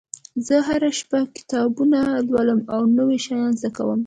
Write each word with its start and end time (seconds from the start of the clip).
زه 0.45 0.55
هره 0.67 0.89
شپه 0.99 1.19
کتابونه 1.37 1.99
لولم 2.29 2.59
او 2.73 2.81
نوي 2.97 3.17
شیان 3.25 3.51
زده 3.59 3.69
کوم 3.75 3.99